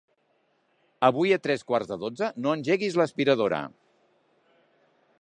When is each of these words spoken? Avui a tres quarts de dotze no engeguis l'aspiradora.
Avui 1.09 1.35
a 1.37 1.39
tres 1.43 1.65
quarts 1.73 1.91
de 1.93 1.99
dotze 2.05 2.31
no 2.47 2.57
engeguis 2.61 2.99
l'aspiradora. 3.03 3.63